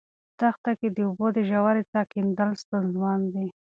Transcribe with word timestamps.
په 0.35 0.35
دښته 0.39 0.71
کې 0.79 0.87
د 0.91 0.97
اوبو 1.07 1.27
د 1.37 1.37
ژورې 1.49 1.83
څاه 1.91 2.03
کیندل 2.13 2.49
ستونزمن 2.63 3.19
دي. 3.33 3.47